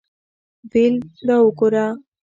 ویل 0.71 0.95
دا 1.27 1.35
وګوره. 1.43 1.85